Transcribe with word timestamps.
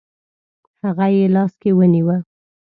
هغه 0.83 1.05
یې 1.15 1.25
لاس 1.35 1.53
کې 1.61 1.69
ونیوه. 1.77 2.17